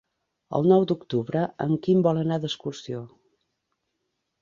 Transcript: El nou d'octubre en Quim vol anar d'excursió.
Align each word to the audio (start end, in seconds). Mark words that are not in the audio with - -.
El 0.59 0.63
nou 0.71 0.85
d'octubre 0.91 1.45
en 1.67 1.77
Quim 1.85 2.03
vol 2.09 2.25
anar 2.25 2.41
d'excursió. 2.47 3.07